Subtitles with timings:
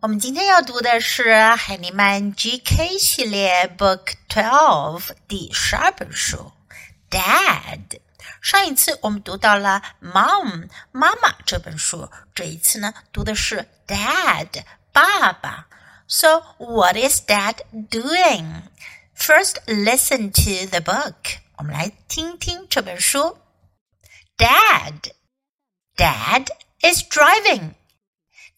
[0.00, 6.52] 我们今天要读的是海尼曼 GK 系列 Book Twelve 第十二本书《
[7.10, 7.88] Dad》。
[8.40, 14.62] 上一次我们读到了《Mom》妈妈这本书，这一次呢读的是《Dad》
[14.92, 15.66] 爸爸。
[16.06, 18.62] So what is Dad doing?
[19.16, 21.38] First, listen to the book.
[21.56, 23.38] 我们来听听这本书。
[24.38, 25.10] Dad,
[25.96, 26.46] Dad
[26.80, 27.72] is driving.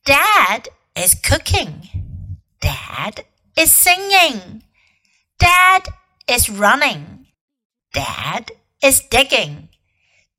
[0.05, 0.65] Dad
[0.95, 1.89] is cooking.
[2.61, 3.25] Dad
[3.55, 4.63] is singing.
[5.39, 5.85] Dad
[6.27, 7.27] is running.
[7.93, 8.51] Dad
[8.81, 9.69] is digging.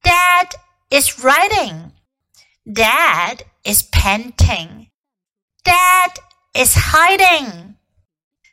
[0.03, 0.49] Dad
[0.89, 1.91] is writing.
[2.65, 4.87] Dad is painting.
[5.63, 6.19] Dad
[6.53, 7.75] is hiding.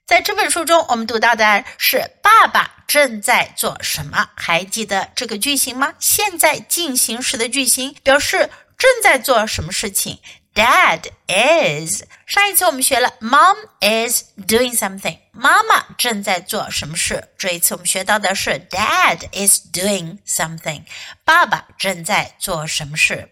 [0.07, 4.31] 在这本书中，我们读到的是爸爸正在做什么？
[4.37, 5.95] 还记得这个句型吗？
[5.99, 10.21] 现在进行时的句型表示正在做什么事情。
[10.55, 17.29] Dad is 上一次我们学了 Mom is doing something，妈妈正在做什么事？
[17.37, 20.87] 这一次我们学到的是 Dad is doing something，
[21.25, 23.29] 爸爸正在做什么事？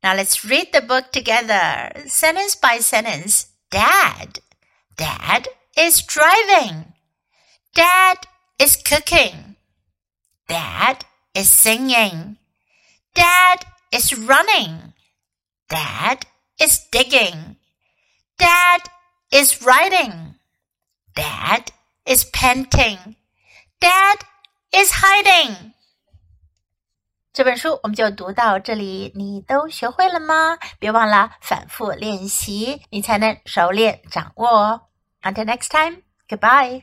[0.00, 3.46] Now let's read the book together, sentence by sentence.
[3.70, 4.40] Dad,
[4.96, 6.92] Dad is driving.
[7.74, 8.18] Dad
[8.58, 9.56] is cooking.
[10.46, 11.00] Dad
[11.34, 12.36] is singing.
[13.14, 14.94] Dad is running.
[15.68, 16.22] Dad
[16.58, 17.56] is digging.
[18.36, 18.82] Dad
[19.30, 20.34] is writing.
[21.14, 21.64] Dad
[22.04, 23.16] is painting.
[23.80, 24.18] Dad
[24.72, 25.72] is hiding.
[27.32, 30.58] 这本书我们就读到这里，你都学会了吗？
[30.80, 34.80] 别忘了反复练习，你才能熟练掌握哦。
[35.22, 36.82] Until next time, goodbye.